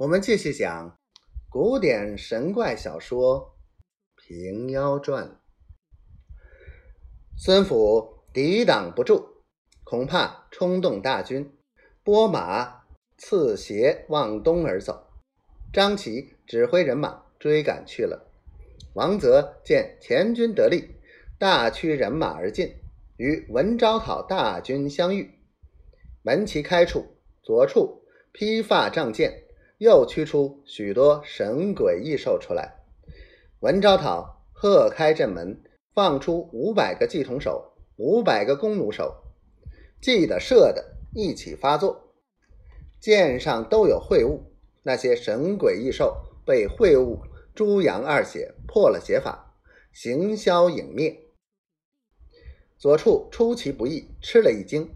[0.00, 0.98] 我们继续讲
[1.50, 3.54] 古典神怪小说
[4.26, 5.26] 《平妖传》。
[7.36, 9.42] 孙府抵挡不住，
[9.84, 11.54] 恐怕冲动大军，
[12.02, 12.86] 拨马
[13.18, 15.06] 刺斜往东而走。
[15.70, 18.32] 张琪指挥人马追赶去了。
[18.94, 20.94] 王泽见前军得力，
[21.38, 22.74] 大驱人马而进，
[23.18, 25.38] 与文昭讨大军相遇。
[26.22, 29.44] 门旗开处，左处披发仗剑。
[29.80, 32.84] 又驱出许多神鬼异兽出来。
[33.60, 35.58] 文昭讨喝开阵门，
[35.94, 39.22] 放出五百个系统手，五百个弓弩手，
[40.02, 42.12] 系的射的一起发作。
[43.00, 47.22] 箭上都有秽物，那些神鬼异兽被秽物
[47.54, 49.56] 猪羊二血破了邪法，
[49.94, 51.22] 行消影灭。
[52.76, 54.94] 左处出其不意，吃了一惊，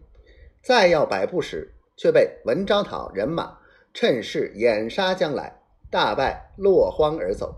[0.62, 3.60] 再要摆布时，却被文昭讨人马。
[3.94, 7.54] 趁势掩杀将来，大败落荒而走。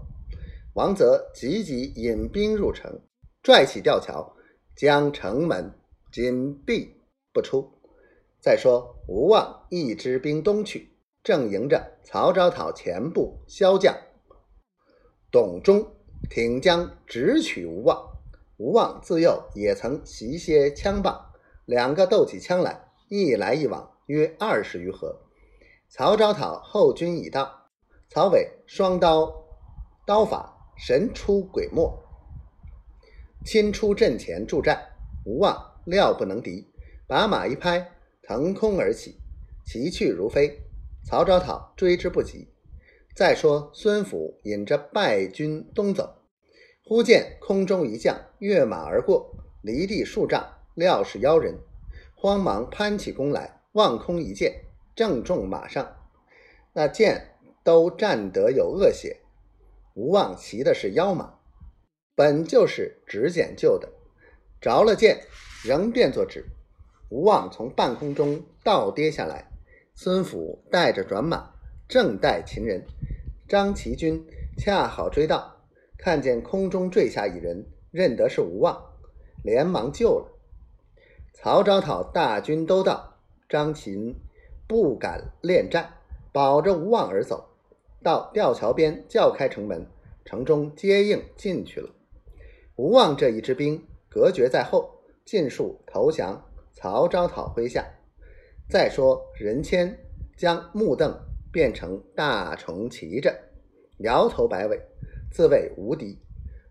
[0.75, 3.01] 王泽急急引兵入城，
[3.43, 4.37] 拽起吊桥，
[4.77, 5.73] 将城门
[6.13, 6.95] 紧闭
[7.33, 7.73] 不出。
[8.39, 10.91] 再说吴望一支兵东去，
[11.25, 13.97] 正迎着曹昭讨前部骁将
[15.31, 15.91] 董忠
[16.29, 18.13] 挺将直取吴望。
[18.59, 21.33] 吴望自幼也曾习些枪棒，
[21.65, 25.23] 两个斗起枪来，一来一往约二十余合。
[25.89, 27.71] 曹昭讨后军已到，
[28.11, 29.33] 曹伟双刀
[30.07, 32.03] 刀法神出鬼没，
[33.45, 34.91] 亲出阵前助战。
[35.25, 36.69] 吴望料不能敌，
[37.07, 37.93] 把马一拍，
[38.23, 39.17] 腾空而起，
[39.65, 40.61] 骑去如飞。
[41.05, 42.49] 曹昭讨追之不及。
[43.15, 46.17] 再说孙府引着败军东走，
[46.85, 51.59] 忽见空中一将跃马而过，离地数丈，料是妖人，
[52.15, 54.66] 慌忙攀起弓来，望空一箭。
[54.97, 55.95] 正中马上，
[56.73, 59.21] 那箭都站得有恶血。
[59.93, 61.35] 吴望骑的是妖马，
[62.15, 63.91] 本就是只捡旧的，
[64.59, 65.21] 着了箭，
[65.63, 66.47] 仍变作纸。
[67.11, 69.51] 吴望从半空中倒跌下来，
[69.95, 71.51] 孙府带着转马，
[71.87, 72.85] 正待擒人。
[73.47, 74.27] 张齐军
[74.57, 75.61] 恰好追到，
[75.99, 78.83] 看见空中坠下一人，认得是吴望，
[79.45, 80.33] 连忙救了。
[81.35, 84.17] 曹昭讨大军都到，张秦。
[84.67, 85.95] 不敢恋战，
[86.33, 87.49] 保着吴望而走，
[88.03, 89.87] 到吊桥边叫开城门，
[90.25, 91.89] 城中接应进去了。
[92.75, 97.85] 吴望这一支兵隔绝在后，尽数投降曹昭讨麾下。
[98.69, 99.97] 再说任谦
[100.37, 101.17] 将木凳
[101.53, 103.33] 变成大虫骑着，
[103.99, 104.81] 摇头摆尾，
[105.31, 106.19] 自谓无敌，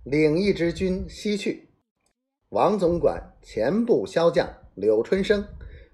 [0.03, 1.69] 领一支军西去。
[2.50, 5.47] 王总管前部骁将柳春生，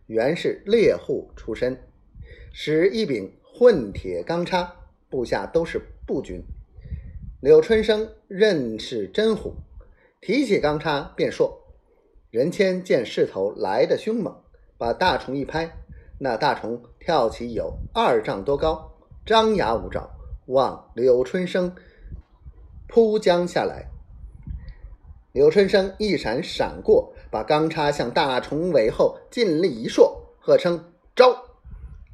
[0.08, 1.78] 原是猎户出身。
[2.52, 4.76] 使一柄混铁钢叉，
[5.10, 6.44] 部下都是步军。
[7.40, 9.56] 柳春生认是真虎，
[10.20, 11.60] 提起钢叉便说。
[12.30, 14.34] 任谦见势头来得凶猛，
[14.78, 15.78] 把大虫一拍，
[16.20, 18.92] 那大虫跳起有二丈多高，
[19.26, 20.10] 张牙舞爪，
[20.46, 21.76] 往柳春生
[22.88, 23.88] 扑将下来。
[25.34, 30.91] 柳春生一闪闪过，把钢叉向大虫尾后尽力一硕，喝称。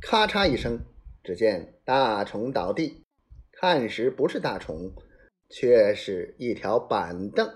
[0.09, 0.79] 咔嚓一声，
[1.21, 3.03] 只见大虫倒地，
[3.51, 4.93] 看时不是大虫，
[5.49, 7.53] 却是一条板凳。